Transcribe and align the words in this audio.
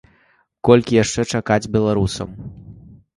Колькі 0.69 0.95
яшчэ 1.03 1.21
чакаць 1.33 1.69
беларусам? 1.75 2.29